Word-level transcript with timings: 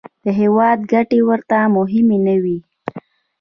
د 0.23 0.25
هېواد 0.39 0.79
ګټې 0.91 1.19
ورته 1.29 1.57
مهمې 1.75 2.17
نه 2.25 2.35
وې. 2.43 2.57